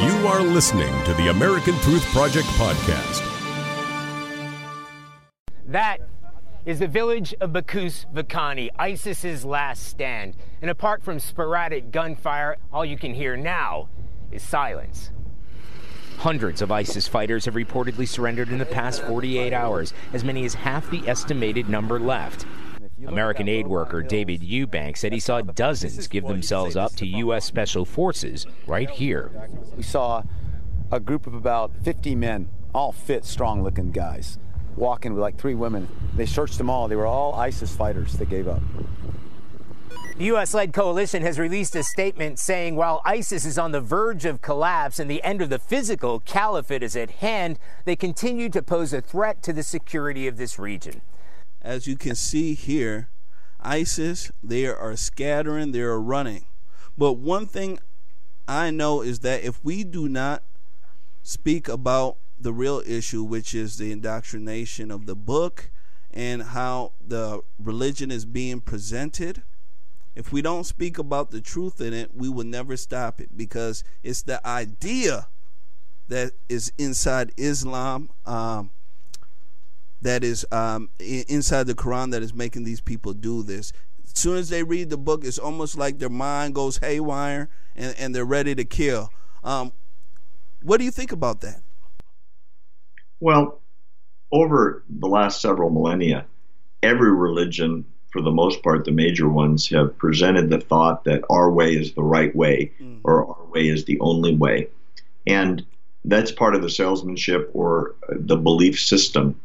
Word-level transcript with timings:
You 0.00 0.26
are 0.28 0.40
listening 0.40 1.04
to 1.04 1.12
the 1.12 1.28
American 1.28 1.74
Truth 1.80 2.06
Project 2.06 2.46
podcast. 2.56 3.20
That 5.66 5.98
is 6.64 6.78
the 6.78 6.88
village 6.88 7.34
of 7.42 7.50
Baghuz 7.50 8.06
Fawqani, 8.14 8.70
ISIS's 8.78 9.44
last 9.44 9.82
stand. 9.82 10.38
And 10.62 10.70
apart 10.70 11.02
from 11.02 11.18
sporadic 11.18 11.90
gunfire, 11.90 12.56
all 12.72 12.82
you 12.82 12.96
can 12.96 13.12
hear 13.12 13.36
now 13.36 13.90
is 14.32 14.42
silence. 14.42 15.10
Hundreds 16.16 16.62
of 16.62 16.72
ISIS 16.72 17.06
fighters 17.06 17.44
have 17.44 17.52
reportedly 17.52 18.08
surrendered 18.08 18.48
in 18.48 18.56
the 18.56 18.64
past 18.64 19.02
48 19.02 19.52
hours, 19.52 19.92
as 20.14 20.24
many 20.24 20.46
as 20.46 20.54
half 20.54 20.90
the 20.90 21.06
estimated 21.06 21.68
number 21.68 22.00
left. 22.00 22.46
American 23.06 23.48
aid 23.48 23.66
worker 23.66 24.02
David 24.02 24.42
Eubank 24.42 24.96
said 24.96 25.12
he 25.12 25.20
saw 25.20 25.40
dozens 25.40 26.06
give 26.08 26.26
themselves 26.26 26.76
up 26.76 26.94
to 26.96 27.06
U.S. 27.06 27.44
Special 27.44 27.84
Forces 27.84 28.46
right 28.66 28.90
here. 28.90 29.30
We 29.76 29.82
saw 29.82 30.22
a 30.92 31.00
group 31.00 31.26
of 31.26 31.34
about 31.34 31.76
50 31.82 32.14
men, 32.14 32.48
all 32.74 32.92
fit, 32.92 33.24
strong 33.24 33.62
looking 33.62 33.90
guys, 33.90 34.38
walking 34.76 35.14
with 35.14 35.22
like 35.22 35.38
three 35.38 35.54
women. 35.54 35.88
They 36.14 36.26
searched 36.26 36.58
them 36.58 36.68
all. 36.68 36.88
They 36.88 36.96
were 36.96 37.06
all 37.06 37.34
ISIS 37.34 37.74
fighters 37.74 38.14
that 38.14 38.28
gave 38.28 38.48
up. 38.48 38.62
The 40.16 40.26
U.S. 40.26 40.52
led 40.52 40.74
coalition 40.74 41.22
has 41.22 41.38
released 41.38 41.74
a 41.74 41.82
statement 41.82 42.38
saying 42.38 42.76
while 42.76 43.00
ISIS 43.06 43.46
is 43.46 43.58
on 43.58 43.72
the 43.72 43.80
verge 43.80 44.26
of 44.26 44.42
collapse 44.42 44.98
and 44.98 45.10
the 45.10 45.22
end 45.22 45.40
of 45.40 45.48
the 45.48 45.58
physical 45.58 46.20
caliphate 46.20 46.82
is 46.82 46.94
at 46.94 47.10
hand, 47.10 47.58
they 47.86 47.96
continue 47.96 48.50
to 48.50 48.62
pose 48.62 48.92
a 48.92 49.00
threat 49.00 49.42
to 49.44 49.54
the 49.54 49.62
security 49.62 50.26
of 50.26 50.36
this 50.36 50.58
region. 50.58 51.00
As 51.62 51.86
you 51.86 51.96
can 51.96 52.14
see 52.14 52.54
here, 52.54 53.08
ISIS, 53.60 54.32
they 54.42 54.66
are 54.66 54.96
scattering, 54.96 55.72
they 55.72 55.80
are 55.80 56.00
running. 56.00 56.46
But 56.96 57.14
one 57.14 57.46
thing 57.46 57.78
I 58.48 58.70
know 58.70 59.02
is 59.02 59.20
that 59.20 59.44
if 59.44 59.62
we 59.64 59.84
do 59.84 60.08
not 60.08 60.42
speak 61.22 61.68
about 61.68 62.16
the 62.38 62.52
real 62.52 62.82
issue, 62.86 63.22
which 63.22 63.54
is 63.54 63.76
the 63.76 63.92
indoctrination 63.92 64.90
of 64.90 65.06
the 65.06 65.14
book 65.14 65.70
and 66.10 66.42
how 66.42 66.92
the 67.06 67.42
religion 67.58 68.10
is 68.10 68.24
being 68.24 68.60
presented, 68.60 69.42
if 70.14 70.32
we 70.32 70.42
don't 70.42 70.64
speak 70.64 70.98
about 70.98 71.30
the 71.30 71.40
truth 71.40 71.80
in 71.80 71.92
it, 71.92 72.14
we 72.14 72.28
will 72.28 72.44
never 72.44 72.76
stop 72.76 73.20
it 73.20 73.36
because 73.36 73.84
it's 74.02 74.22
the 74.22 74.44
idea 74.46 75.28
that 76.08 76.32
is 76.48 76.72
inside 76.76 77.32
Islam. 77.36 78.10
Um, 78.26 78.70
that 80.02 80.24
is 80.24 80.46
um, 80.50 80.90
inside 80.98 81.66
the 81.66 81.74
Quran 81.74 82.10
that 82.12 82.22
is 82.22 82.34
making 82.34 82.64
these 82.64 82.80
people 82.80 83.12
do 83.12 83.42
this. 83.42 83.72
As 84.04 84.18
soon 84.18 84.36
as 84.36 84.48
they 84.48 84.62
read 84.62 84.90
the 84.90 84.96
book, 84.96 85.24
it's 85.24 85.38
almost 85.38 85.76
like 85.76 85.98
their 85.98 86.08
mind 86.08 86.54
goes 86.54 86.78
haywire 86.78 87.48
and, 87.76 87.94
and 87.98 88.14
they're 88.14 88.24
ready 88.24 88.54
to 88.54 88.64
kill. 88.64 89.10
Um, 89.44 89.72
what 90.62 90.78
do 90.78 90.84
you 90.84 90.90
think 90.90 91.12
about 91.12 91.40
that? 91.42 91.62
Well, 93.20 93.60
over 94.32 94.82
the 94.88 95.06
last 95.06 95.40
several 95.40 95.70
millennia, 95.70 96.26
every 96.82 97.12
religion, 97.12 97.84
for 98.10 98.22
the 98.22 98.30
most 98.30 98.62
part, 98.62 98.84
the 98.84 98.90
major 98.90 99.28
ones, 99.28 99.68
have 99.68 99.96
presented 99.98 100.50
the 100.50 100.60
thought 100.60 101.04
that 101.04 101.22
our 101.30 101.50
way 101.50 101.74
is 101.74 101.92
the 101.92 102.02
right 102.02 102.34
way 102.34 102.72
mm. 102.80 103.00
or 103.04 103.26
our 103.26 103.44
way 103.46 103.68
is 103.68 103.84
the 103.84 104.00
only 104.00 104.34
way. 104.34 104.68
And 105.26 105.64
that's 106.04 106.32
part 106.32 106.54
of 106.54 106.62
the 106.62 106.70
salesmanship 106.70 107.50
or 107.52 107.94
the 108.08 108.36
belief 108.36 108.80
system 108.80 109.38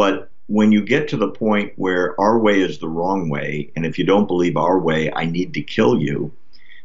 but 0.00 0.30
when 0.46 0.72
you 0.72 0.82
get 0.82 1.08
to 1.08 1.18
the 1.18 1.28
point 1.28 1.74
where 1.76 2.18
our 2.18 2.38
way 2.38 2.62
is 2.62 2.78
the 2.78 2.88
wrong 2.88 3.28
way, 3.28 3.70
and 3.76 3.84
if 3.84 3.98
you 3.98 4.06
don't 4.06 4.28
believe 4.28 4.56
our 4.56 4.78
way, 4.78 5.12
I 5.12 5.26
need 5.26 5.52
to 5.52 5.62
kill 5.62 6.00
you, 6.00 6.32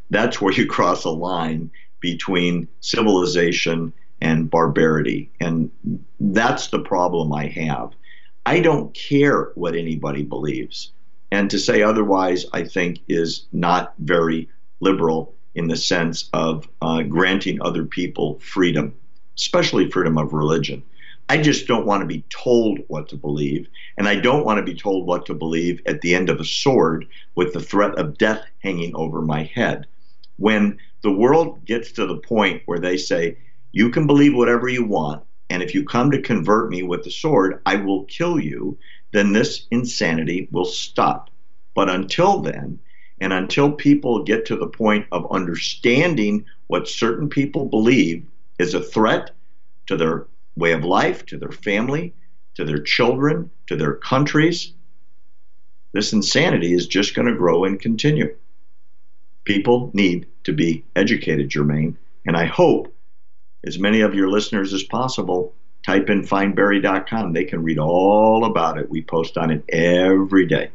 that's 0.09 0.41
where 0.41 0.52
you 0.59 0.67
cross 0.67 1.05
a 1.05 1.11
line 1.11 1.72
between 2.02 2.67
civilization 2.81 3.94
and 4.19 4.49
barbarity. 4.49 5.31
And 5.39 5.72
that's 6.19 6.67
the 6.67 6.80
problem 6.80 7.31
I 7.31 7.47
have. 7.47 7.94
I 8.45 8.59
don't 8.59 8.94
care 8.94 9.53
what 9.56 9.78
anybody 9.78 10.23
believes. 10.23 10.91
And 11.31 11.50
to 11.51 11.57
say 11.57 11.84
otherwise, 11.84 12.45
I 12.51 12.66
think, 12.66 13.00
is 13.07 13.45
not 13.53 13.94
very 13.97 14.50
liberal 14.81 15.34
in 15.56 15.69
the 15.69 15.78
sense 15.78 16.29
of 16.34 16.67
uh, 16.81 17.03
granting 17.03 17.61
other 17.61 17.85
people 17.85 18.40
freedom, 18.40 18.94
especially 19.38 19.90
freedom 19.90 20.17
of 20.17 20.34
religion. 20.34 20.84
I 21.28 21.41
just 21.41 21.68
don't 21.68 21.88
want 21.88 22.02
to 22.02 22.08
be 22.08 22.24
told 22.30 22.80
what 22.88 23.09
to 23.09 23.18
believe. 23.18 23.68
And 23.97 24.08
I 24.08 24.16
don't 24.16 24.46
want 24.46 24.59
to 24.59 24.63
be 24.63 24.78
told 24.78 25.08
what 25.08 25.25
to 25.25 25.34
believe 25.34 25.81
at 25.88 26.02
the 26.02 26.13
end 26.13 26.30
of 26.30 26.40
a 26.40 26.46
sword 26.46 27.08
with 27.34 27.53
the 27.53 27.59
threat 27.59 27.96
of 27.96 28.18
death 28.18 28.46
hanging 28.59 28.96
over 28.96 29.22
my 29.22 29.44
head. 29.44 29.88
When 30.38 30.78
the 31.02 31.12
world 31.12 31.66
gets 31.66 31.91
to 31.94 32.06
the 32.06 32.18
point 32.18 32.62
where 32.66 32.80
they 32.80 32.97
say, 32.97 33.38
you 33.72 33.90
can 33.90 34.06
believe 34.06 34.35
whatever 34.35 34.69
you 34.69 34.85
want, 34.85 35.24
and 35.50 35.64
if 35.64 35.74
you 35.74 35.84
come 35.84 36.12
to 36.12 36.22
convert 36.22 36.69
me 36.69 36.84
with 36.84 37.03
the 37.03 37.12
sword, 37.12 37.62
I 37.66 37.78
will 37.78 38.03
kill 38.06 38.40
you, 38.40 38.78
then 39.12 39.34
this 39.34 39.66
insanity 39.72 40.47
will 40.52 40.66
stop. 40.66 41.30
But 41.74 41.90
until 41.90 42.40
then, 42.40 42.80
and 43.19 43.34
until 43.34 43.72
people 43.72 44.24
get 44.24 44.46
to 44.46 44.56
the 44.56 44.68
point 44.68 45.08
of 45.12 45.31
understanding 45.31 46.46
what 46.68 46.88
certain 46.88 47.30
people 47.30 47.66
believe 47.66 48.25
is 48.59 48.74
a 48.74 48.81
threat 48.81 49.31
to 49.88 49.97
their 49.97 50.28
way 50.55 50.71
of 50.71 50.83
life, 50.83 51.25
to 51.27 51.38
their 51.38 51.51
family, 51.51 52.13
to 52.55 52.66
their 52.66 52.79
children, 52.79 53.51
to 53.67 53.75
their 53.75 53.93
countries. 53.93 54.73
This 55.93 56.13
insanity 56.13 56.73
is 56.73 56.88
just 56.88 57.16
going 57.16 57.27
to 57.27 57.35
grow 57.35 57.66
and 57.66 57.79
continue. 57.79 58.35
People 59.43 59.91
need 59.93 60.27
to 60.43 60.53
be 60.53 60.83
educated, 60.95 61.49
Jermaine, 61.49 61.95
and 62.25 62.35
I 62.35 62.45
hope 62.45 62.93
as 63.66 63.79
many 63.79 64.01
of 64.01 64.16
your 64.16 64.29
listeners 64.29 64.73
as 64.73 64.83
possible 64.83 65.53
type 65.85 66.09
in 66.09 66.23
findbarry.com. 66.23 67.33
They 67.33 67.45
can 67.45 67.63
read 67.63 67.79
all 67.79 68.45
about 68.45 68.77
it. 68.77 68.89
We 68.89 69.03
post 69.03 69.37
on 69.37 69.51
it 69.51 69.63
every 69.69 70.47
day. 70.47 70.72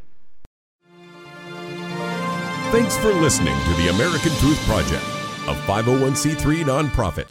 Thanks 2.70 2.96
for 2.98 3.12
listening 3.14 3.58
to 3.64 3.74
the 3.82 3.88
American 3.88 4.30
Truth 4.36 4.64
Project, 4.66 5.02
a 5.48 5.54
501c3 5.66 6.62
nonprofit 6.64 7.30